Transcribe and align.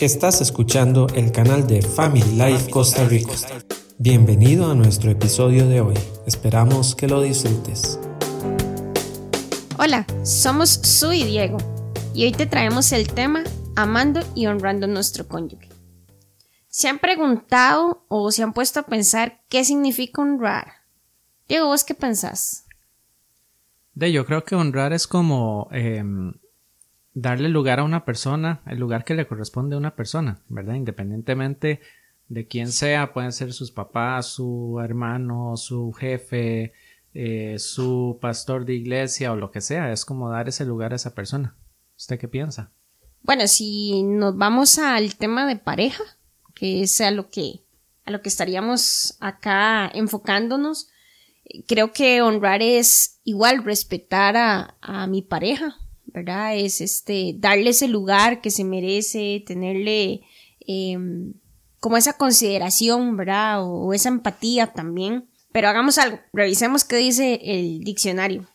Estás 0.00 0.40
escuchando 0.40 1.08
el 1.16 1.32
canal 1.32 1.66
de 1.66 1.82
Family 1.82 2.30
Life 2.36 2.70
Costa 2.70 3.04
Rica. 3.08 3.32
Bienvenido 3.98 4.70
a 4.70 4.74
nuestro 4.76 5.10
episodio 5.10 5.66
de 5.66 5.80
hoy. 5.80 5.96
Esperamos 6.24 6.94
que 6.94 7.08
lo 7.08 7.20
disfrutes. 7.20 7.98
Hola, 9.76 10.06
somos 10.22 10.70
Su 10.70 11.12
y 11.12 11.24
Diego 11.24 11.58
y 12.14 12.24
hoy 12.26 12.30
te 12.30 12.46
traemos 12.46 12.92
el 12.92 13.08
tema 13.08 13.42
Amando 13.74 14.20
y 14.36 14.46
honrando 14.46 14.86
a 14.86 14.88
nuestro 14.88 15.26
cónyuge. 15.26 15.68
¿Se 16.68 16.86
han 16.86 17.00
preguntado 17.00 18.04
o 18.06 18.30
se 18.30 18.44
han 18.44 18.52
puesto 18.52 18.78
a 18.78 18.84
pensar 18.84 19.42
qué 19.48 19.64
significa 19.64 20.22
honrar? 20.22 20.74
Diego, 21.48 21.66
¿vos 21.66 21.82
qué 21.82 21.94
pensás? 21.94 22.66
De 23.94 24.12
yo 24.12 24.24
creo 24.24 24.44
que 24.44 24.54
honrar 24.54 24.92
es 24.92 25.08
como 25.08 25.66
em, 25.72 26.34
darle 27.20 27.48
lugar 27.48 27.80
a 27.80 27.84
una 27.84 28.04
persona, 28.04 28.60
el 28.66 28.78
lugar 28.78 29.04
que 29.04 29.14
le 29.14 29.26
corresponde 29.26 29.74
a 29.74 29.78
una 29.78 29.96
persona, 29.96 30.40
¿verdad? 30.48 30.74
Independientemente 30.74 31.80
de 32.28 32.46
quién 32.46 32.70
sea, 32.70 33.12
pueden 33.12 33.32
ser 33.32 33.52
sus 33.52 33.72
papás, 33.72 34.26
su 34.26 34.80
hermano, 34.82 35.56
su 35.56 35.92
jefe, 35.92 36.72
eh, 37.14 37.58
su 37.58 38.18
pastor 38.20 38.64
de 38.64 38.74
iglesia 38.74 39.32
o 39.32 39.36
lo 39.36 39.50
que 39.50 39.60
sea, 39.60 39.92
es 39.92 40.04
como 40.04 40.30
dar 40.30 40.48
ese 40.48 40.64
lugar 40.64 40.92
a 40.92 40.96
esa 40.96 41.14
persona. 41.14 41.56
¿Usted 41.96 42.20
qué 42.20 42.28
piensa? 42.28 42.70
Bueno, 43.22 43.48
si 43.48 44.02
nos 44.04 44.36
vamos 44.36 44.78
al 44.78 45.16
tema 45.16 45.46
de 45.46 45.56
pareja, 45.56 46.04
que 46.54 46.82
es 46.82 47.00
a 47.00 47.10
lo 47.10 47.30
que, 47.30 47.64
a 48.04 48.12
lo 48.12 48.22
que 48.22 48.28
estaríamos 48.28 49.16
acá 49.18 49.90
enfocándonos, 49.92 50.88
creo 51.66 51.92
que 51.92 52.22
honrar 52.22 52.62
es 52.62 53.18
igual 53.24 53.64
respetar 53.64 54.36
a, 54.36 54.76
a 54.80 55.06
mi 55.08 55.22
pareja, 55.22 55.76
¿verdad? 56.18 56.56
Es 56.56 56.80
este, 56.80 57.34
darle 57.38 57.70
ese 57.70 57.86
lugar 57.86 58.40
que 58.40 58.50
se 58.50 58.64
merece, 58.64 59.44
tenerle 59.46 60.22
em, 60.66 61.34
como 61.78 61.96
esa 61.96 62.14
consideración, 62.14 63.16
¿verdad? 63.16 63.62
O, 63.64 63.92
esa 63.94 64.08
empatía 64.08 64.72
también. 64.72 65.28
Pero 65.52 65.68
hagamos 65.68 65.96
algo, 65.98 66.18
revisemos 66.32 66.84
qué 66.84 66.96
dice 66.96 67.40
el 67.42 67.84
diccionario. 67.84 68.48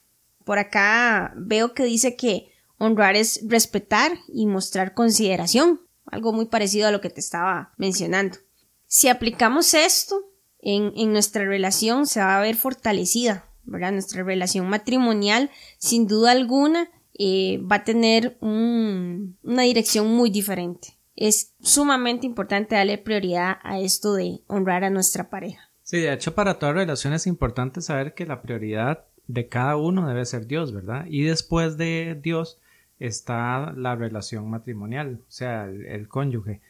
Por 0.44 0.60
acá 0.60 1.34
veo 1.38 1.74
que 1.74 1.86
dice 1.86 2.18
que 2.18 2.52
honrar 2.78 3.16
es 3.16 3.40
respetar 3.48 4.12
y 4.28 4.46
mostrar 4.46 4.94
consideración, 4.94 5.80
algo 6.06 6.34
muy 6.34 6.46
parecido 6.46 6.90
a 6.90 6.92
lo 6.92 7.00
que 7.00 7.10
te 7.10 7.22
estaba 7.22 7.72
mencionando. 7.78 8.40
Si 8.88 9.08
aplicamos 9.08 9.74
esto 9.74 10.20
en, 10.60 10.92
en 10.98 11.14
nuestra 11.14 11.46
relación, 11.46 12.08
se 12.08 12.20
va 12.20 12.38
a 12.38 12.42
ver 12.42 12.58
fortalecida, 12.58 13.50
¿verdad? 13.64 13.94
Nuestra 13.94 14.22
relación 14.24 14.68
matrimonial, 14.68 15.50
sin 15.78 16.08
duda 16.08 16.32
alguna, 16.32 16.90
eh, 17.18 17.60
va 17.60 17.78
a 17.78 17.84
tener 17.84 18.38
una 18.42 19.64
dirección 19.64 20.08
muy 20.08 20.30
diferente. 20.30 21.00
Es 21.16 21.54
sumamente 21.62 22.26
importante 22.26 22.76
darle 22.76 22.98
prioridad 22.98 23.58
a 23.62 23.80
esto 23.80 24.16
de 24.16 24.40
honrar 24.48 24.84
a 24.84 24.90
nuestra 24.90 25.30
pareja. 25.30 25.70
Sí, 25.84 26.00
de 26.00 26.12
hecho 26.12 26.34
para 26.34 26.58
toda 26.60 26.74
relación 26.74 27.14
es 27.14 27.28
importante 27.28 27.82
saber 27.82 28.14
que 28.14 28.26
la 28.26 28.42
prioridad 28.42 29.06
de 29.28 29.48
cada 29.48 29.76
uno 29.78 30.08
debe 30.08 30.26
ser 30.26 30.48
Dios, 30.48 30.74
¿verdad? 30.74 31.06
Y 31.08 31.24
después 31.24 31.78
de 31.78 32.20
Dios 32.22 32.60
está 33.00 33.74
la 33.74 33.96
relación 33.96 34.50
matrimonial, 34.50 35.22
o 35.28 35.32
sea, 35.32 35.66
el 35.66 36.08
cónyuge. 36.08 36.62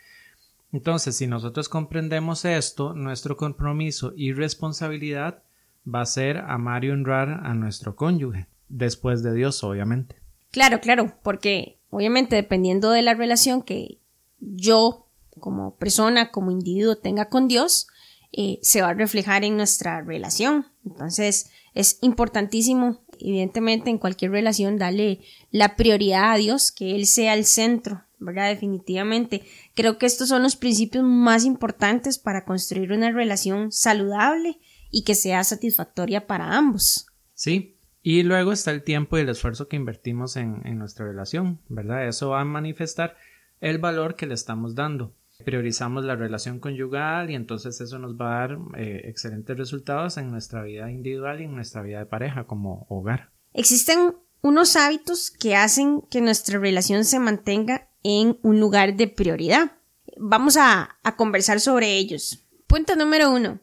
Entonces, 0.71 1.15
si 1.15 1.27
nosotros 1.27 1.69
comprendemos 1.69 2.45
esto, 2.45 2.93
nuestro 2.95 3.37
compromiso 3.37 4.11
y 4.15 4.33
responsabilidad 4.33 5.43
va 5.87 6.01
a 6.01 6.05
ser 6.07 6.37
amar 6.37 6.83
y 6.83 6.89
honrar 6.89 7.41
a 7.43 7.53
nuestro 7.53 7.95
cónyuge, 7.95 8.47
después 8.69 9.21
de 9.21 9.35
Dios, 9.35 9.63
obviamente. 9.63 10.22
Claro, 10.53 10.79
claro, 10.81 11.17
porque 11.23 11.79
obviamente 11.89 12.35
dependiendo 12.35 12.91
de 12.91 13.01
la 13.01 13.15
relación 13.15 13.63
que 13.63 13.97
yo 14.39 15.07
como 15.39 15.75
persona, 15.77 16.29
como 16.29 16.51
individuo 16.51 16.95
tenga 16.95 17.27
con 17.27 17.47
Dios, 17.47 17.87
eh, 18.31 18.59
se 18.61 18.83
va 18.83 18.89
a 18.89 18.93
reflejar 18.93 19.43
en 19.43 19.57
nuestra 19.57 20.01
relación. 20.01 20.67
Entonces 20.85 21.49
es 21.73 21.97
importantísimo, 22.01 23.01
evidentemente, 23.19 23.89
en 23.89 23.97
cualquier 23.97 24.29
relación 24.29 24.77
darle 24.77 25.21
la 25.49 25.75
prioridad 25.75 26.33
a 26.33 26.37
Dios, 26.37 26.71
que 26.71 26.95
Él 26.95 27.07
sea 27.07 27.33
el 27.33 27.45
centro, 27.45 28.03
¿verdad? 28.19 28.49
Definitivamente. 28.49 29.41
Creo 29.73 29.97
que 29.97 30.05
estos 30.05 30.29
son 30.29 30.43
los 30.43 30.55
principios 30.55 31.03
más 31.03 31.45
importantes 31.45 32.19
para 32.19 32.45
construir 32.45 32.91
una 32.91 33.11
relación 33.11 33.71
saludable 33.71 34.59
y 34.91 35.03
que 35.03 35.15
sea 35.15 35.43
satisfactoria 35.43 36.27
para 36.27 36.55
ambos. 36.55 37.07
Sí, 37.33 37.72
y 38.05 38.23
luego 38.23 38.51
está 38.51 38.71
el 38.71 38.83
tiempo 38.83 39.17
y 39.17 39.21
el 39.21 39.29
esfuerzo 39.29 39.69
que 39.69 39.77
invertimos 39.77 40.35
en, 40.35 40.61
nuestra 40.77 41.07
relación, 41.07 41.61
¿verdad? 41.69 42.05
Eso 42.05 42.31
va 42.31 42.41
a 42.41 42.45
manifestar 42.45 43.15
el 43.61 43.77
valor 43.77 44.15
que 44.17 44.27
le 44.27 44.33
estamos 44.33 44.75
dando. 44.75 45.15
Priorizamos 45.45 46.03
la 46.03 46.17
relación 46.17 46.59
conyugal 46.59 47.31
y 47.31 47.35
entonces 47.35 47.79
eso 47.79 47.97
nos 47.99 48.15
va 48.15 48.35
a 48.35 48.47
dar 48.47 48.57
eh, 48.77 49.03
excelentes 49.05 49.57
resultados 49.57 50.17
en 50.17 50.29
nuestra 50.29 50.63
vida 50.63 50.91
individual 50.91 51.39
y 51.39 51.45
en 51.45 51.55
nuestra 51.55 51.81
vida 51.81 51.99
de 51.99 52.05
pareja 52.05 52.43
como 52.43 52.85
hogar. 52.89 53.31
Existen 53.53 54.15
unos 54.41 54.75
hábitos 54.75 55.31
que 55.31 55.55
hacen 55.55 56.01
que 56.11 56.19
nuestra 56.19 56.59
relación 56.59 57.05
se 57.05 57.19
mantenga 57.19 57.89
en 58.03 58.37
un 58.43 58.59
lugar 58.59 58.97
de 58.97 59.07
prioridad. 59.07 59.77
Vamos 60.17 60.57
a, 60.57 60.97
a 61.03 61.15
conversar 61.15 61.61
sobre 61.61 61.95
ellos. 61.95 62.45
Punto 62.67 62.97
número 62.97 63.31
uno 63.31 63.61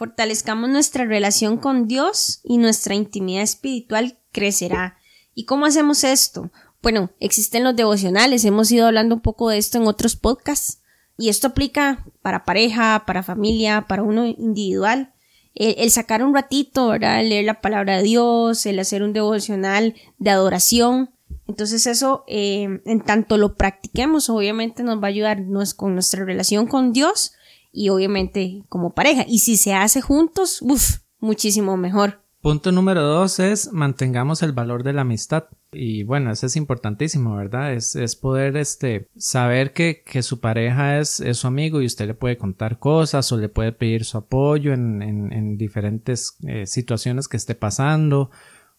fortalezcamos 0.00 0.70
nuestra 0.70 1.04
relación 1.04 1.58
con 1.58 1.86
Dios 1.86 2.40
y 2.42 2.56
nuestra 2.56 2.94
intimidad 2.94 3.42
espiritual 3.42 4.18
crecerá. 4.32 4.96
¿Y 5.34 5.44
cómo 5.44 5.66
hacemos 5.66 6.04
esto? 6.04 6.50
Bueno, 6.80 7.10
existen 7.20 7.64
los 7.64 7.76
devocionales, 7.76 8.46
hemos 8.46 8.72
ido 8.72 8.86
hablando 8.86 9.16
un 9.16 9.20
poco 9.20 9.50
de 9.50 9.58
esto 9.58 9.76
en 9.76 9.86
otros 9.86 10.16
podcasts, 10.16 10.80
y 11.18 11.28
esto 11.28 11.48
aplica 11.48 12.06
para 12.22 12.46
pareja, 12.46 13.04
para 13.06 13.22
familia, 13.22 13.84
para 13.88 14.02
uno 14.02 14.24
individual. 14.24 15.12
El, 15.54 15.90
sacar 15.90 16.24
un 16.24 16.34
ratito, 16.34 16.88
¿verdad? 16.88 17.20
El 17.20 17.28
leer 17.28 17.44
la 17.44 17.60
palabra 17.60 17.98
de 17.98 18.04
Dios, 18.04 18.64
el 18.64 18.78
hacer 18.78 19.02
un 19.02 19.12
devocional 19.12 19.96
de 20.16 20.30
adoración. 20.30 21.10
Entonces 21.46 21.86
eso, 21.86 22.24
eh, 22.26 22.80
en 22.86 23.02
tanto 23.02 23.36
lo 23.36 23.54
practiquemos, 23.54 24.30
obviamente 24.30 24.82
nos 24.82 24.96
va 24.96 25.08
a 25.08 25.10
ayudar 25.10 25.42
con 25.76 25.92
nuestra 25.92 26.24
relación 26.24 26.66
con 26.66 26.94
Dios 26.94 27.34
y 27.72 27.88
obviamente 27.88 28.64
como 28.68 28.94
pareja. 28.94 29.24
Y 29.26 29.40
si 29.40 29.56
se 29.56 29.74
hace 29.74 30.00
juntos, 30.00 30.62
uff, 30.62 30.98
muchísimo 31.18 31.76
mejor. 31.76 32.20
Punto 32.40 32.72
número 32.72 33.02
dos 33.02 33.38
es 33.38 33.70
mantengamos 33.70 34.42
el 34.42 34.52
valor 34.52 34.82
de 34.82 34.94
la 34.94 35.02
amistad. 35.02 35.44
Y 35.72 36.04
bueno, 36.04 36.32
eso 36.32 36.46
es 36.46 36.56
importantísimo, 36.56 37.36
¿verdad? 37.36 37.74
Es, 37.74 37.94
es 37.96 38.16
poder 38.16 38.56
este, 38.56 39.08
saber 39.14 39.74
que, 39.74 40.02
que 40.04 40.22
su 40.22 40.40
pareja 40.40 40.98
es, 40.98 41.22
su 41.32 41.46
amigo 41.46 41.82
y 41.82 41.86
usted 41.86 42.06
le 42.06 42.14
puede 42.14 42.38
contar 42.38 42.78
cosas 42.78 43.30
o 43.30 43.36
le 43.36 43.50
puede 43.50 43.72
pedir 43.72 44.04
su 44.04 44.16
apoyo 44.16 44.72
en, 44.72 45.02
en, 45.02 45.32
en 45.34 45.58
diferentes 45.58 46.38
eh, 46.48 46.66
situaciones 46.66 47.28
que 47.28 47.36
esté 47.36 47.54
pasando 47.54 48.30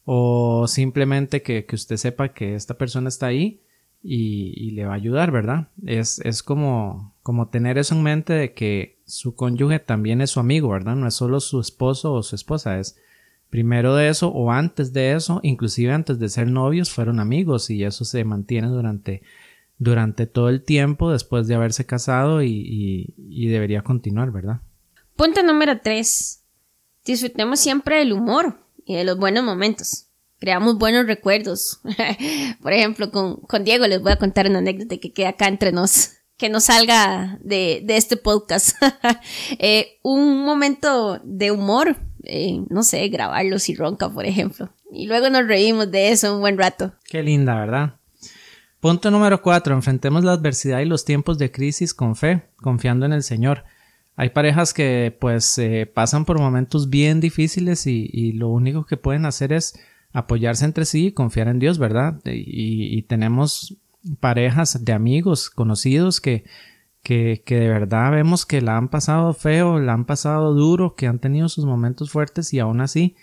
o 0.05 0.67
simplemente 0.67 1.43
que, 1.43 1.65
que 1.65 1.75
usted 1.75 1.97
sepa 1.97 2.33
que 2.33 2.55
esta 2.55 2.73
persona 2.77 3.09
está 3.09 3.27
ahí 3.27 3.61
y, 4.03 4.71
le 4.71 4.85
va 4.85 4.93
a 4.93 4.95
ayudar, 4.95 5.31
¿verdad? 5.31 5.67
Es, 5.85 6.19
es 6.19 6.43
como, 6.43 7.13
como 7.23 7.49
tener 7.49 7.77
eso 7.77 7.95
en 7.95 8.03
mente 8.03 8.33
de 8.33 8.53
que 8.53 8.99
su 9.05 9.35
cónyuge 9.35 9.79
también 9.79 10.21
es 10.21 10.31
su 10.31 10.39
amigo, 10.39 10.69
¿verdad? 10.69 10.95
No 10.95 11.07
es 11.07 11.13
solo 11.13 11.39
su 11.39 11.59
esposo 11.59 12.13
o 12.13 12.23
su 12.23 12.35
esposa, 12.35 12.79
es 12.79 12.97
primero 13.49 13.95
de 13.95 14.09
eso 14.09 14.29
o 14.29 14.51
antes 14.51 14.93
de 14.93 15.13
eso, 15.13 15.39
inclusive 15.43 15.91
antes 15.91 16.19
de 16.19 16.29
ser 16.29 16.47
novios, 16.47 16.91
fueron 16.91 17.19
amigos 17.19 17.69
y 17.69 17.83
eso 17.83 18.05
se 18.05 18.23
mantiene 18.23 18.67
durante, 18.67 19.21
durante 19.77 20.25
todo 20.25 20.49
el 20.49 20.63
tiempo 20.63 21.11
después 21.11 21.47
de 21.47 21.55
haberse 21.55 21.85
casado 21.85 22.41
y, 22.41 23.13
y 23.17 23.47
debería 23.47 23.83
continuar, 23.83 24.31
¿verdad? 24.31 24.61
Punto 25.15 25.43
número 25.43 25.79
tres. 25.81 26.43
Disfrutemos 27.05 27.59
siempre 27.59 27.97
del 27.97 28.13
humor 28.13 28.57
y 28.85 28.95
de 28.95 29.03
los 29.03 29.17
buenos 29.17 29.43
momentos 29.43 30.10
creamos 30.41 30.77
buenos 30.79 31.05
recuerdos. 31.05 31.79
Por 32.61 32.73
ejemplo, 32.73 33.11
con, 33.11 33.37
con, 33.41 33.63
Diego 33.63 33.87
les 33.87 34.01
voy 34.01 34.11
a 34.11 34.17
contar 34.17 34.47
una 34.47 34.57
anécdota 34.57 34.97
que 34.97 35.13
queda 35.13 35.29
acá 35.29 35.47
entre 35.47 35.71
nos, 35.71 36.13
que 36.35 36.49
no 36.49 36.59
salga 36.59 37.37
de, 37.43 37.81
de 37.85 37.95
este 37.95 38.17
podcast. 38.17 38.75
eh, 39.59 39.99
un 40.01 40.43
momento 40.43 41.21
de 41.23 41.51
humor, 41.51 41.95
eh, 42.23 42.59
no 42.69 42.81
sé, 42.81 43.07
grabarlo 43.09 43.59
si 43.59 43.75
ronca, 43.75 44.09
por 44.09 44.25
ejemplo. 44.25 44.73
Y 44.91 45.05
luego 45.05 45.29
nos 45.29 45.47
reímos 45.47 45.91
de 45.91 46.09
eso 46.09 46.35
un 46.35 46.41
buen 46.41 46.57
rato. 46.57 46.93
Qué 47.07 47.21
linda, 47.21 47.55
¿verdad? 47.55 47.95
Punto 48.79 49.11
número 49.11 49.43
cuatro. 49.43 49.75
Enfrentemos 49.75 50.23
la 50.23 50.33
adversidad 50.33 50.79
y 50.79 50.85
los 50.85 51.05
tiempos 51.05 51.37
de 51.37 51.51
crisis 51.51 51.93
con 51.93 52.15
fe, 52.15 52.49
confiando 52.57 53.05
en 53.05 53.13
el 53.13 53.21
Señor. 53.21 53.63
Hay 54.15 54.31
parejas 54.31 54.73
que 54.73 55.15
pues 55.21 55.55
eh, 55.59 55.85
pasan 55.85 56.25
por 56.25 56.39
momentos 56.39 56.89
bien 56.89 57.21
difíciles 57.21 57.85
y, 57.85 58.09
y 58.11 58.33
lo 58.33 58.49
único 58.49 58.85
que 58.85 58.97
pueden 58.97 59.25
hacer 59.25 59.53
es 59.53 59.79
apoyarse 60.13 60.65
entre 60.65 60.85
sí 60.85 61.07
y 61.07 61.11
confiar 61.11 61.47
en 61.47 61.59
Dios, 61.59 61.77
¿verdad? 61.77 62.19
Y, 62.25 63.01
tenemos 63.03 63.77
parejas 64.19 64.83
de 64.83 64.93
amigos, 64.93 65.49
conocidos 65.49 66.21
que, 66.21 66.43
que, 67.03 67.43
que, 67.45 67.55
de 67.55 67.67
verdad 67.69 68.11
vemos 68.11 68.45
que 68.45 68.61
la 68.61 68.77
han 68.77 68.89
pasado 68.89 69.33
feo, 69.33 69.79
la 69.79 69.93
han 69.93 70.05
pasado 70.05 70.53
duro, 70.53 70.95
que 70.95 71.07
han 71.07 71.19
tenido 71.19 71.49
sus 71.49 71.65
momentos 71.65 72.11
fuertes 72.11 72.53
y 72.53 72.59
aún 72.59 72.81
así 72.81 73.15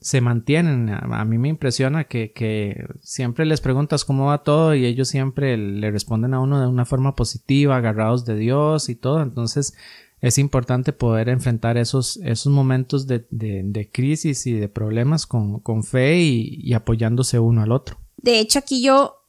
se 0.00 0.20
mantienen. 0.20 0.90
A, 0.90 1.24
mí 1.24 1.38
me 1.38 1.48
impresiona 1.48 2.04
que, 2.04 2.32
que, 2.32 2.86
siempre 3.00 3.44
les 3.44 3.60
preguntas 3.60 4.04
cómo 4.04 4.26
va 4.26 4.42
todo 4.42 4.74
y 4.74 4.86
ellos 4.86 5.08
siempre 5.08 5.56
le 5.56 5.90
responden 5.90 6.34
a 6.34 6.40
uno 6.40 6.60
de 6.60 6.66
una 6.66 6.86
forma 6.86 7.14
positiva, 7.14 7.76
agarrados 7.76 8.24
de 8.24 8.36
Dios 8.36 8.88
y 8.88 8.94
todo. 8.94 9.22
Entonces 9.22 9.74
es 10.20 10.38
importante 10.38 10.92
poder 10.92 11.28
enfrentar 11.28 11.78
esos, 11.78 12.18
esos 12.18 12.52
momentos 12.52 13.06
de, 13.06 13.26
de, 13.30 13.90
crisis 13.90 14.46
y 14.46 14.52
de 14.52 14.68
problemas 14.68 15.26
con, 15.26 15.60
con 15.60 15.82
fe 15.82 16.18
y, 16.18 16.72
apoyándose 16.74 17.38
uno 17.38 17.62
al 17.62 17.72
otro. 17.72 17.98
De 18.18 18.38
hecho, 18.38 18.58
aquí 18.58 18.82
yo 18.82 19.24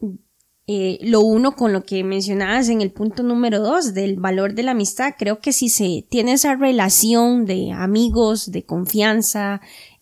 eh, 0.68 1.00
lo 1.02 1.22
uno 1.22 1.56
con 1.56 1.72
lo 1.72 1.84
que 1.84 2.04
mencionabas 2.04 2.68
en 2.70 2.82
el 2.82 2.92
punto 2.92 3.24
número 3.24 3.60
dos 3.60 3.94
del 3.94 4.18
valor 4.18 4.54
de 4.54 4.64
la 4.64 4.72
amistad. 4.72 5.16
Creo 5.18 5.40
que 5.40 5.54
si 5.54 5.70
se 5.70 6.06
tiene 6.10 6.34
esa 6.34 6.56
relación 6.56 7.46
de 7.46 7.72
amigos, 7.72 8.52
de 8.52 8.64
confianza, 8.64 9.62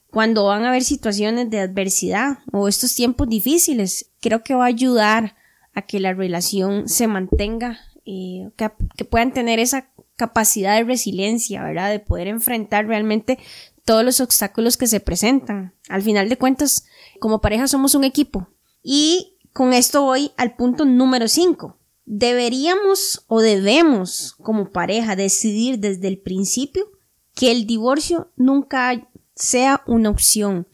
cuando 0.10 0.46
van 0.46 0.64
a 0.64 0.70
haber 0.70 0.84
situaciones 0.84 1.52
de 1.52 1.60
adversidad 1.60 2.40
o 2.52 2.68
estos 2.68 2.96
tiempos 2.96 3.30
difíciles, 3.30 4.12
creo 4.22 4.44
que 4.44 4.56
va 4.56 4.64
a 4.64 4.70
ayudar 4.70 5.36
a 5.74 5.84
que 5.84 6.00
la 6.00 6.14
relación 6.14 6.90
se 6.90 7.08
mantenga, 7.08 7.80
eh, 8.06 8.50
que, 8.56 9.06
puedan 9.06 9.34
tener 9.34 9.60
esa 9.60 9.90
capacidad 10.20 10.76
de 10.76 10.84
resiliencia, 10.84 11.64
¿verdad? 11.64 11.90
De 11.90 12.02
poder 12.02 12.28
enfrentar 12.28 12.86
realmente 12.86 13.40
todos 13.86 14.04
los 14.04 14.20
obstáculos 14.20 14.76
que 14.76 14.86
se 14.86 15.00
presentan. 15.00 15.74
Al 15.88 16.02
final 16.02 16.28
de 16.28 16.38
cuentas, 16.38 16.86
como 17.22 17.40
pareja 17.40 17.70
somos 17.70 17.96
un 17.96 18.04
equipo. 18.04 18.50
Y 18.84 19.38
con 19.54 19.72
esto 19.72 20.02
voy 20.02 20.32
al 20.36 20.58
punto 20.58 20.84
número 20.84 21.30
5. 21.30 21.78
Deberíamos 22.06 23.24
o 23.28 23.40
debemos 23.40 24.36
como 24.44 24.72
pareja 24.72 25.16
decidir 25.16 25.80
desde 25.80 26.10
el 26.10 26.20
principio 26.20 26.92
que 27.34 27.50
el 27.52 27.66
divorcio 27.66 28.30
nunca 28.36 29.10
sea 29.36 29.84
una 29.88 30.10
opción. 30.10 30.68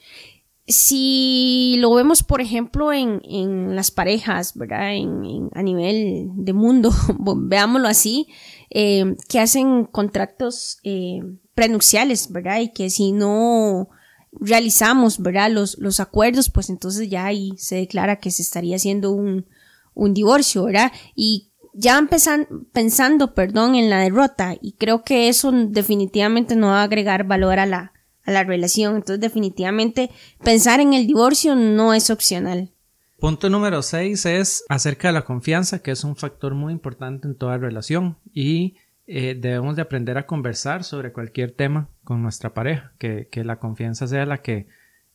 Si 0.68 1.76
lo 1.78 1.94
vemos, 1.94 2.24
por 2.24 2.42
ejemplo, 2.42 2.92
en, 2.92 3.22
en 3.24 3.76
las 3.76 3.92
parejas, 3.92 4.58
¿verdad? 4.58 4.96
En, 4.96 5.50
a 5.54 5.62
nivel 5.62 6.32
de 6.34 6.54
mundo, 6.54 6.90
veámoslo 7.20 7.88
así, 7.88 8.28
eh, 8.70 9.16
que 9.30 9.40
hacen 9.40 9.86
contratos 9.86 10.80
eh, 10.84 11.22
prenupciales, 11.54 12.32
¿verdad? 12.32 12.60
Y 12.60 12.72
que 12.72 12.90
si 12.90 13.12
no 13.12 13.90
realizamos, 14.32 15.20
¿verdad? 15.20 15.52
Los, 15.52 15.78
los 15.80 16.00
acuerdos, 16.00 16.50
pues 16.50 16.70
entonces 16.70 17.10
ya 17.10 17.26
ahí 17.26 17.54
se 17.58 17.76
declara 17.78 18.18
que 18.18 18.32
se 18.32 18.42
estaría 18.42 18.76
haciendo 18.76 19.12
un, 19.12 19.46
un 19.94 20.14
divorcio, 20.14 20.66
¿verdad? 20.66 20.92
Y 21.16 21.52
ya 21.74 22.02
pensando, 22.72 23.34
perdón, 23.34 23.76
en 23.76 23.90
la 23.90 24.00
derrota 24.00 24.56
y 24.62 24.74
creo 24.74 25.04
que 25.04 25.28
eso 25.28 25.52
definitivamente 25.52 26.56
no 26.56 26.68
va 26.68 26.82
a 26.82 26.84
agregar 26.84 27.26
valor 27.26 27.60
a 27.60 27.66
la, 27.66 27.94
a 28.24 28.32
la 28.32 28.44
relación. 28.44 28.96
Entonces, 28.96 29.20
definitivamente, 29.20 30.10
pensar 30.44 30.80
en 30.80 30.94
el 30.94 31.08
divorcio 31.08 31.56
no 31.56 31.94
es 31.94 32.10
opcional. 32.10 32.72
Punto 33.20 33.50
número 33.50 33.82
6 33.82 34.26
es 34.26 34.64
acerca 34.70 35.08
de 35.08 35.14
la 35.14 35.26
confianza, 35.26 35.80
que 35.80 35.92
es 35.92 36.04
un 36.04 36.16
factor 36.16 36.54
muy 36.54 36.74
importante 36.74 37.28
en 37.28 37.36
toda 37.36 37.58
relación 37.58 38.18
y 38.36 38.76
eh, 39.08 39.36
debemos 39.40 39.76
de 39.76 39.82
aprender 39.82 40.20
a 40.20 40.28
conversar 40.28 40.84
sobre 40.84 41.14
cualquier 41.14 41.52
tema 41.52 41.90
con 42.04 42.22
nuestra 42.22 42.54
pareja, 42.54 42.94
que, 43.00 43.28
la 43.44 43.58
confianza 43.58 44.06
sea 44.06 44.28
la 44.28 44.44
que 44.44 44.68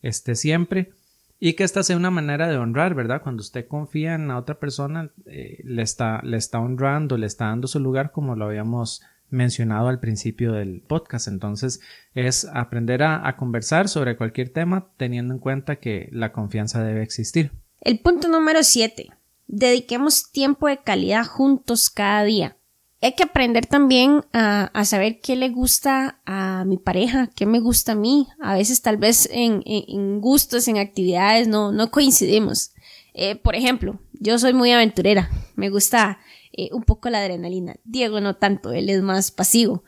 esté 0.03 0.35
siempre 0.35 0.91
y 1.39 1.53
que 1.53 1.65
esta 1.65 1.83
sea 1.83 1.97
una 1.97 2.11
manera 2.11 2.49
de 2.49 2.57
honrar, 2.57 2.95
¿verdad? 2.95 3.23
Cuando 3.23 3.43
usted 3.43 3.69
confía 3.69 4.15
en 4.15 4.29
la 4.29 4.39
otra 4.39 4.59
persona, 4.59 5.11
eh, 5.27 5.61
le, 5.65 5.83
está, 5.83 6.21
le 6.25 6.37
está 6.37 6.61
honrando, 6.61 7.17
le 7.17 7.27
está 7.27 7.47
dando 7.47 7.69
su 7.69 7.79
lugar 7.79 8.11
como 8.11 8.35
lo 8.37 8.47
habíamos 8.47 9.03
mencionado 9.29 9.89
al 9.89 10.01
principio 10.01 10.53
del 10.53 10.83
podcast. 10.83 11.29
Entonces 11.29 11.81
es 12.15 12.47
aprender 12.53 13.03
a, 13.03 13.37
conversar 13.37 13.89
sobre 13.89 14.17
cualquier 14.17 14.51
tema 14.51 14.89
teniendo 14.97 15.35
en 15.35 15.41
cuenta 15.41 15.77
que 15.77 16.09
la 16.13 16.33
confianza 16.33 16.83
debe 16.83 17.03
existir. 17.03 17.53
El 17.81 18.01
punto 18.01 18.29
número 18.29 18.63
7. 18.63 19.11
Dediquemos 19.47 20.31
tiempo 20.31 20.69
de 20.69 20.79
calidad 20.79 21.27
juntos 21.27 21.91
cada 21.91 22.25
día. 22.25 22.57
Hay 23.03 23.15
que 23.15 23.23
aprender 23.23 23.65
también 23.65 24.25
a, 24.35 24.85
saber 24.85 25.21
qué 25.21 25.35
le 25.35 25.49
gusta 25.49 26.21
a 26.27 26.65
mi 26.67 26.77
pareja, 26.77 27.31
qué 27.35 27.47
me 27.47 27.59
gusta 27.59 27.93
a 27.93 27.95
mí. 27.95 28.29
A 28.41 28.55
veces 28.55 28.83
tal 28.83 28.99
vez 28.99 29.29
en, 29.33 30.21
gustos, 30.21 30.69
en 30.69 30.77
actividades 30.77 31.49
no, 31.49 31.91
coincidimos. 31.91 32.73
Eh, 33.15 33.37
por 33.37 33.57
ejemplo, 33.57 33.99
yo 34.13 34.39
soy 34.39 34.53
muy 34.53 34.71
aventurera. 34.73 35.31
Me 35.57 35.71
gusta 35.71 36.19
eh, 36.53 36.69
un 36.73 36.83
poco 36.83 37.09
la 37.09 37.21
adrenalina. 37.21 37.77
Diego 37.85 38.21
no 38.21 38.37
tanto, 38.37 38.73
él 38.73 38.91
es 38.91 39.01
más 39.03 39.31
pasivo. 39.31 39.83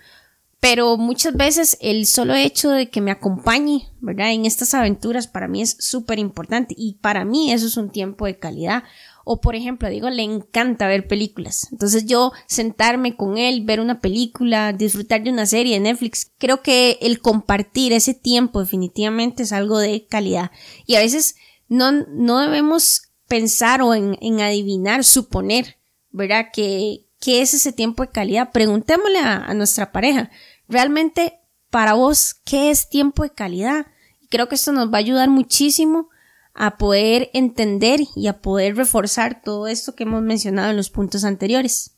Pero 0.62 0.96
muchas 0.96 1.34
veces 1.34 1.76
el 1.80 2.06
solo 2.06 2.34
hecho 2.34 2.70
de 2.70 2.88
que 2.88 3.00
me 3.00 3.10
acompañe, 3.10 3.88
¿verdad? 4.00 4.30
En 4.30 4.46
estas 4.46 4.74
aventuras 4.74 5.26
para 5.26 5.48
mí 5.48 5.60
es 5.60 5.76
súper 5.80 6.20
importante 6.20 6.72
y 6.78 6.94
para 7.00 7.24
mí 7.24 7.52
eso 7.52 7.66
es 7.66 7.76
un 7.76 7.90
tiempo 7.90 8.26
de 8.26 8.38
calidad. 8.38 8.84
O 9.24 9.40
por 9.40 9.54
ejemplo, 9.54 9.88
digo, 9.88 10.10
le 10.10 10.22
encanta 10.22 10.88
ver 10.88 11.06
películas. 11.06 11.68
Entonces 11.72 12.06
yo 12.06 12.32
sentarme 12.46 13.16
con 13.16 13.38
él, 13.38 13.64
ver 13.64 13.80
una 13.80 14.00
película, 14.00 14.72
disfrutar 14.72 15.22
de 15.22 15.30
una 15.30 15.46
serie 15.46 15.74
de 15.74 15.80
Netflix, 15.80 16.30
creo 16.38 16.62
que 16.62 16.98
el 17.02 17.20
compartir 17.20 17.92
ese 17.92 18.14
tiempo 18.14 18.60
definitivamente 18.60 19.42
es 19.44 19.52
algo 19.52 19.78
de 19.78 20.06
calidad. 20.06 20.50
Y 20.86 20.96
a 20.96 21.00
veces 21.00 21.36
no, 21.68 21.92
no 21.92 22.40
debemos 22.40 23.02
pensar 23.28 23.82
o 23.82 23.94
en, 23.94 24.18
en 24.20 24.40
adivinar, 24.40 25.04
suponer 25.04 25.76
¿verdad? 26.12 26.48
¿Qué, 26.52 27.06
qué 27.20 27.42
es 27.42 27.54
ese 27.54 27.72
tiempo 27.72 28.02
de 28.02 28.10
calidad? 28.10 28.52
Preguntémosle 28.52 29.18
a, 29.18 29.52
nuestra 29.54 29.90
pareja, 29.90 30.30
realmente 30.68 31.40
para 31.70 31.94
vos, 31.94 32.36
¿qué 32.44 32.70
es 32.70 32.88
tiempo 32.88 33.22
de 33.22 33.30
calidad? 33.30 33.86
Y 34.20 34.28
creo 34.28 34.48
que 34.48 34.54
esto 34.54 34.72
nos 34.72 34.92
va 34.92 34.98
a 34.98 35.00
ayudar 35.00 35.30
muchísimo 35.30 36.10
a 36.54 36.76
poder 36.76 37.30
entender 37.32 38.00
y 38.14 38.26
a 38.26 38.40
poder 38.40 38.76
reforzar 38.76 39.42
todo 39.42 39.66
esto 39.68 39.94
que 39.94 40.04
hemos 40.04 40.22
mencionado 40.22 40.70
en 40.70 40.76
los 40.76 40.90
puntos 40.90 41.24
anteriores. 41.24 41.96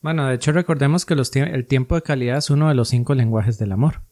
Bueno, 0.00 0.26
de 0.26 0.34
hecho 0.34 0.52
recordemos 0.52 1.04
que 1.06 1.14
el 1.14 1.66
tiempo 1.66 1.94
de 1.94 2.02
calidad 2.02 2.38
es 2.38 2.50
uno 2.50 2.68
de 2.68 2.74
los 2.74 2.88
cinco 2.88 3.14
lenguajes 3.14 3.58
del 3.58 3.72
amor. 3.72 4.02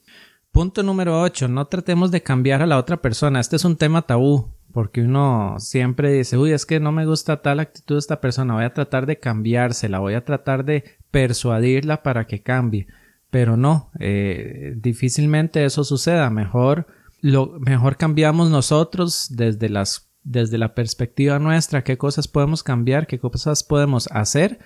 Punto 0.53 0.83
número 0.83 1.21
8. 1.21 1.49
No 1.49 1.67
tratemos 1.67 2.11
de 2.11 2.23
cambiar 2.23 2.63
a 2.63 2.67
la 2.67 2.79
otra 2.79 3.01
persona. 3.01 3.41
Este 3.41 3.57
es 3.57 3.65
un 3.65 3.77
tema 3.77 4.03
tabú 4.03 4.53
porque 4.73 5.03
uno 5.03 5.57
siempre 5.59 6.13
dice, 6.13 6.39
uy, 6.39 6.53
es 6.53 6.67
que 6.67 6.81
no 6.81 6.93
me 6.93 7.07
gusta 7.07 7.43
tal 7.43 7.61
actitud 7.61 7.97
de 7.97 8.01
esta 8.01 8.21
persona, 8.21 8.55
voy 8.55 8.65
a 8.65 8.73
tratar 8.73 9.07
de 9.07 9.19
cambiársela, 9.19 9.99
voy 9.99 10.15
a 10.15 10.25
tratar 10.25 10.65
de 10.65 10.85
persuadirla 11.11 12.03
para 12.03 12.27
que 12.27 12.43
cambie. 12.43 12.87
Pero 13.31 13.57
no, 13.57 13.91
eh, 13.99 14.75
difícilmente 14.77 15.65
eso 15.65 15.85
suceda. 15.85 16.31
Mejor, 16.31 16.87
lo, 17.21 17.59
mejor 17.61 17.97
cambiamos 17.97 18.51
nosotros 18.51 19.29
desde 19.31 19.69
las 19.69 20.07
desde 20.23 20.59
la 20.59 20.75
perspectiva 20.75 21.39
nuestra, 21.39 21.83
qué 21.83 21.97
cosas 21.97 22.29
podemos 22.29 22.63
cambiar, 22.63 23.07
qué 23.07 23.19
cosas 23.19 23.65
podemos 23.65 24.07
hacer 24.13 24.59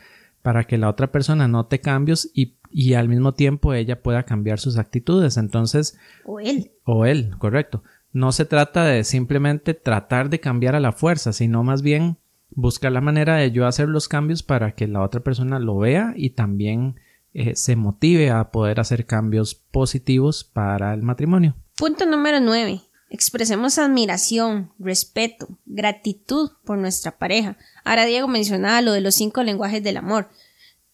para 0.42 0.64
que 0.64 0.78
la 0.78 0.88
otra 0.88 1.12
persona 1.12 1.46
note 1.46 1.80
cambios 1.80 2.28
y, 2.34 2.56
y 2.70 2.94
al 2.94 3.08
mismo 3.08 3.34
tiempo 3.34 3.72
ella 3.72 4.02
pueda 4.02 4.24
cambiar 4.24 4.58
sus 4.58 4.78
actitudes. 4.78 5.36
Entonces, 5.36 5.96
o 6.24 6.40
él. 6.40 6.72
O 6.82 7.06
él, 7.06 7.36
correcto 7.38 7.84
no 8.14 8.30
se 8.30 8.46
trata 8.46 8.84
de 8.86 9.04
simplemente 9.04 9.74
tratar 9.74 10.30
de 10.30 10.40
cambiar 10.40 10.76
a 10.76 10.80
la 10.80 10.92
fuerza, 10.92 11.32
sino 11.32 11.64
más 11.64 11.82
bien 11.82 12.16
buscar 12.50 12.92
la 12.92 13.00
manera 13.00 13.36
de 13.36 13.50
yo 13.50 13.66
hacer 13.66 13.88
los 13.88 14.06
cambios 14.08 14.44
para 14.44 14.76
que 14.76 14.86
la 14.86 15.02
otra 15.02 15.20
persona 15.20 15.58
lo 15.58 15.76
vea 15.78 16.14
y 16.16 16.30
también 16.30 17.00
eh, 17.34 17.56
se 17.56 17.74
motive 17.76 18.30
a 18.30 18.50
poder 18.50 18.78
hacer 18.80 19.06
cambios 19.06 19.54
positivos 19.54 20.44
para 20.44 20.94
el 20.94 21.02
matrimonio. 21.02 21.56
Punto 21.76 22.06
número 22.06 22.40
9. 22.40 22.80
Expresemos 23.10 23.78
admiración, 23.78 24.72
respeto, 24.78 25.48
gratitud 25.66 26.52
por 26.64 26.78
nuestra 26.78 27.18
pareja. 27.18 27.56
Ahora 27.84 28.06
Diego 28.06 28.28
mencionaba 28.28 28.80
lo 28.82 28.92
de 28.92 29.00
los 29.00 29.16
cinco 29.16 29.42
lenguajes 29.42 29.82
del 29.82 29.96
amor. 29.96 30.30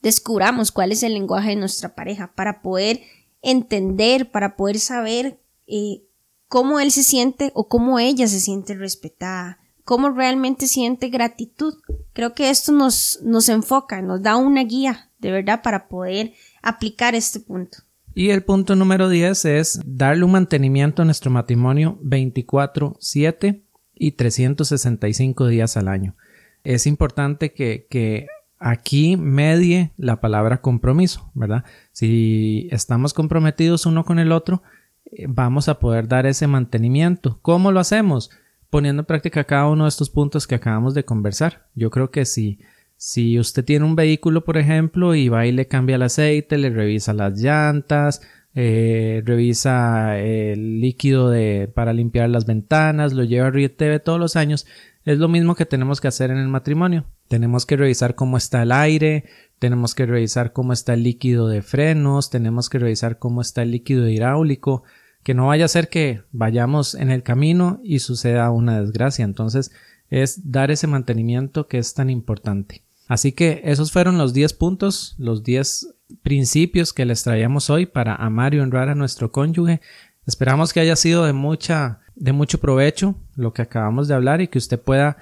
Descubramos 0.01 0.73
cuál 0.73 0.93
es 0.93 1.03
el 1.03 1.15
lenguaje 1.15 1.51
de 1.51 1.57
nuestra 1.57 1.95
pareja 1.95 2.33
para 2.35 2.63
poder 2.63 3.03
entender, 3.43 4.31
para 4.31 4.57
poder 4.57 4.79
saber 4.79 5.41
eh, 5.67 6.03
cómo 6.49 6.81
él 6.81 6.91
se 6.91 7.05
siente 7.05 7.53
o 7.55 7.69
cómo 7.69 7.99
ella 7.99 8.27
se 8.27 8.41
siente 8.41 8.75
respetada, 8.75 9.59
cómo 9.85 10.11
realmente 10.11 10.67
siente 10.67 11.09
gratitud. 11.09 11.75
Creo 12.13 12.35
que 12.35 12.51
esto 12.51 12.73
nos, 12.73 13.21
nos 13.23 13.49
enfoca, 13.49 14.03
nos 14.03 14.23
da 14.23 14.37
una 14.37 14.65
guía 14.65 15.11
de 15.19 15.31
verdad 15.31 15.63
para 15.63 15.89
poder 15.89 16.33
aplicar 16.63 17.15
este 17.15 17.41
punto. 17.41 17.79
Y 18.15 18.31
el 18.31 18.43
punto 18.43 18.75
número 18.75 19.09
10 19.09 19.45
es 19.45 19.81
darle 19.85 20.25
un 20.25 20.33
mantenimiento 20.33 21.03
a 21.03 21.05
nuestro 21.05 21.31
matrimonio 21.31 21.99
24/7 22.03 23.63
y 23.95 24.13
365 24.13 25.47
días 25.47 25.77
al 25.77 25.89
año. 25.89 26.17
Es 26.65 26.87
importante 26.87 27.53
que, 27.53 27.87
que 27.89 28.27
aquí 28.59 29.17
medie 29.17 29.93
la 29.97 30.21
palabra 30.21 30.61
compromiso, 30.61 31.31
¿verdad? 31.35 31.65
Si 31.93 32.69
estamos 32.71 33.15
comprometidos 33.15 33.87
uno 33.87 34.05
con 34.05 34.19
el 34.19 34.33
otro, 34.33 34.63
eh, 35.07 35.27
vamos 35.29 35.69
a 35.69 35.79
poder 35.79 36.09
dar 36.09 36.27
ese 36.27 36.47
mantenimiento. 36.47 37.39
¿Cómo 37.43 37.73
lo 37.73 37.81
hacemos? 37.81 38.31
Poniendo 38.71 39.03
en 39.03 39.07
práctica 39.07 39.45
cada 39.45 39.69
uno 39.69 39.85
de 39.85 39.89
estos 39.89 40.11
puntos 40.11 40.47
que 40.47 40.55
acabamos 40.55 40.95
de 40.95 41.05
conversar. 41.05 41.67
Yo 41.75 41.91
creo 41.91 42.11
que 42.11 42.25
si, 42.25 42.61
si 42.97 43.39
usted 43.39 43.65
tiene 43.65 43.85
un 43.85 43.97
vehículo, 43.97 44.45
por 44.45 44.57
ejemplo, 44.57 45.15
y 45.15 45.29
va 45.29 45.47
y 45.47 45.53
le 45.53 45.67
cambia 45.67 45.97
el 45.97 46.03
aceite, 46.03 46.57
le 46.57 46.71
revisa 46.71 47.13
las 47.13 47.39
llantas, 47.39 48.23
eh, 48.55 49.23
revisa 49.25 50.19
el 50.19 50.81
líquido 50.81 51.31
de, 51.31 51.71
para 51.73 51.93
limpiar 51.93 52.31
las 52.31 52.47
ventanas, 52.47 53.13
lo 53.13 53.25
lleva 53.25 53.49
a 53.49 53.53
TV 53.53 54.01
todos 54.01 54.21
los 54.21 54.37
años. 54.37 54.67
Es 55.05 55.19
lo 55.19 55.29
mismo 55.29 55.55
que 55.55 55.67
tenemos 55.67 56.01
que 56.01 56.09
hacer 56.09 56.31
en 56.31 56.39
el 56.39 56.49
matrimonio. 56.49 57.07
Tenemos 57.29 57.65
que 57.65 57.77
revisar 57.77 58.15
cómo 58.15 58.37
está 58.37 58.63
el 58.63 58.73
aire, 58.73 59.25
tenemos 59.59 59.95
que 59.95 60.07
revisar 60.07 60.53
cómo 60.53 60.73
está 60.73 60.95
el 60.95 61.03
líquido 61.05 61.49
de 61.49 61.63
frenos, 61.63 62.31
tenemos 62.31 62.69
que 62.69 62.79
revisar 62.79 63.19
cómo 63.19 63.41
está 63.41 63.63
el 63.63 63.71
líquido 63.71 64.09
hidráulico, 64.09 64.83
que 65.23 65.35
no 65.35 65.49
vaya 65.49 65.67
a 65.67 65.69
ser 65.69 65.89
que 65.89 66.23
vayamos 66.33 66.95
en 66.95 67.11
el 67.11 67.23
camino 67.23 67.81
y 67.83 67.99
suceda 67.99 68.51
una 68.51 68.81
desgracia. 68.81 69.25
Entonces 69.25 69.71
es 70.09 70.51
dar 70.51 70.71
ese 70.71 70.87
mantenimiento 70.87 71.69
que 71.69 71.79
es 71.79 71.95
tan 71.95 72.11
importante. 72.11 72.83
Así 73.07 73.33
que 73.33 73.61
esos 73.65 73.93
fueron 73.93 74.19
los 74.19 74.33
10 74.33 74.53
puntos, 74.55 75.15
los 75.19 75.43
10 75.43 75.95
principios 76.23 76.93
que 76.93 77.05
les 77.05 77.23
traíamos 77.23 77.71
hoy 77.71 77.87
para 77.87 78.15
amar 78.15 78.55
y 78.55 78.61
honrar 78.61 78.89
a 78.89 78.95
nuestro 78.95 79.33
cónyuge. 79.33 79.81
Esperamos 80.27 80.73
que 80.73 80.81
haya 80.81 80.97
sido 80.97 81.25
de 81.25 81.33
mucha, 81.33 82.01
de 82.15 82.33
mucho 82.33 82.59
provecho 82.59 83.17
lo 83.35 83.53
que 83.53 83.63
acabamos 83.63 84.09
de 84.09 84.15
hablar 84.15 84.41
y 84.41 84.49
que 84.49 84.59
usted 84.59 84.81
pueda 84.81 85.17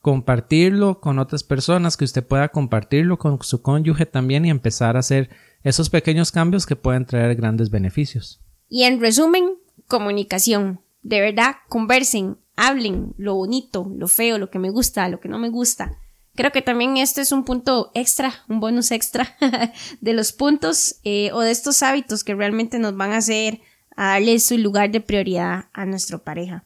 compartirlo 0.00 1.00
con 1.00 1.18
otras 1.18 1.42
personas, 1.42 1.96
que 1.96 2.04
usted 2.04 2.26
pueda 2.26 2.48
compartirlo 2.48 3.18
con 3.18 3.42
su 3.42 3.62
cónyuge 3.62 4.06
también 4.06 4.44
y 4.44 4.50
empezar 4.50 4.96
a 4.96 5.00
hacer 5.00 5.30
esos 5.62 5.90
pequeños 5.90 6.32
cambios 6.32 6.66
que 6.66 6.76
pueden 6.76 7.04
traer 7.04 7.34
grandes 7.36 7.70
beneficios. 7.70 8.40
Y 8.70 8.84
en 8.84 9.00
resumen, 9.00 9.58
comunicación. 9.88 10.80
De 11.02 11.20
verdad, 11.20 11.56
conversen, 11.68 12.38
hablen 12.56 13.14
lo 13.18 13.34
bonito, 13.34 13.90
lo 13.94 14.08
feo, 14.08 14.38
lo 14.38 14.50
que 14.50 14.58
me 14.58 14.70
gusta, 14.70 15.08
lo 15.08 15.20
que 15.20 15.28
no 15.28 15.38
me 15.38 15.50
gusta. 15.50 15.98
Creo 16.36 16.52
que 16.52 16.62
también 16.62 16.96
este 16.96 17.20
es 17.20 17.32
un 17.32 17.44
punto 17.44 17.90
extra, 17.94 18.32
un 18.48 18.60
bonus 18.60 18.92
extra 18.92 19.36
de 20.00 20.12
los 20.12 20.32
puntos 20.32 20.96
eh, 21.04 21.30
o 21.32 21.40
de 21.40 21.50
estos 21.50 21.82
hábitos 21.82 22.22
que 22.22 22.34
realmente 22.34 22.78
nos 22.78 22.96
van 22.96 23.12
a 23.12 23.18
hacer 23.18 23.60
a 23.96 24.12
darle 24.12 24.38
su 24.38 24.56
lugar 24.56 24.90
de 24.90 25.00
prioridad 25.00 25.66
a 25.72 25.84
nuestra 25.84 26.18
pareja. 26.18 26.64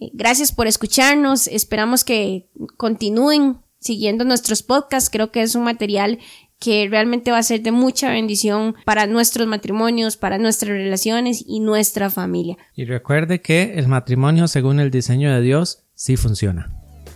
Eh, 0.00 0.10
gracias 0.12 0.50
por 0.50 0.66
escucharnos, 0.66 1.46
esperamos 1.46 2.04
que 2.04 2.48
continúen 2.76 3.58
siguiendo 3.78 4.24
nuestros 4.24 4.62
podcasts, 4.62 5.10
creo 5.10 5.30
que 5.30 5.42
es 5.42 5.54
un 5.54 5.62
material 5.62 6.18
que 6.58 6.86
realmente 6.88 7.30
va 7.30 7.38
a 7.38 7.42
ser 7.42 7.62
de 7.62 7.72
mucha 7.72 8.10
bendición 8.10 8.74
para 8.84 9.06
nuestros 9.06 9.46
matrimonios, 9.46 10.16
para 10.16 10.38
nuestras 10.38 10.70
relaciones 10.70 11.44
y 11.46 11.60
nuestra 11.60 12.10
familia. 12.10 12.56
Y 12.74 12.84
recuerde 12.84 13.40
que 13.40 13.74
el 13.76 13.88
matrimonio 13.88 14.48
según 14.48 14.80
el 14.80 14.90
diseño 14.90 15.32
de 15.32 15.40
Dios 15.40 15.84
sí 15.94 16.16
funciona. 16.16 16.70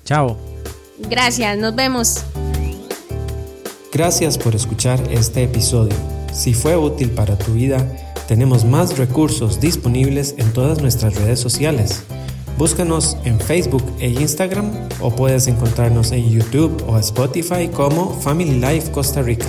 Chao. 0.05 0.39
Gracias, 1.09 1.57
nos 1.59 1.75
vemos. 1.75 2.25
Gracias 3.93 4.37
por 4.37 4.55
escuchar 4.55 5.01
este 5.11 5.45
episodio. 5.45 5.95
Si 6.33 6.53
fue 6.53 6.77
útil 6.77 7.11
para 7.11 7.39
tu 7.39 7.55
vida, 7.55 7.79
tenemos 8.29 8.65
más 8.65 8.99
recursos 8.99 9.61
disponibles 9.61 10.35
en 10.37 10.53
todas 10.53 10.83
nuestras 10.83 11.15
redes 11.15 11.41
sociales. 11.41 12.05
Búscanos 12.59 13.17
en 13.25 13.39
Facebook 13.39 13.85
e 14.01 14.09
Instagram 14.09 14.73
o 14.99 15.15
puedes 15.15 15.47
encontrarnos 15.47 16.11
en 16.11 16.29
YouTube 16.29 16.83
o 16.89 16.99
Spotify 16.99 17.69
como 17.73 18.13
Family 18.21 18.59
Life 18.61 18.91
Costa 18.91 19.23
Rica. 19.23 19.47